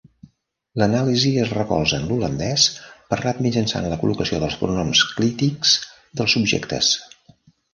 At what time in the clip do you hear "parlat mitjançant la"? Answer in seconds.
3.13-4.01